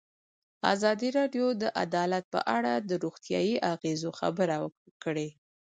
ازادي 0.73 1.09
راډیو 1.19 1.45
د 1.61 1.63
عدالت 1.83 2.25
په 2.33 2.39
اړه 2.57 2.73
د 2.89 2.91
روغتیایي 3.03 3.55
اغېزو 3.73 4.09
خبره 4.19 4.57
کړې. 5.03 5.29